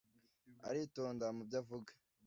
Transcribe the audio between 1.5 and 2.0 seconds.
avuga